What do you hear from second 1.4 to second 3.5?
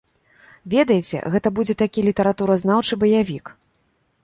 будзе такі літаратуразнаўчы баявік.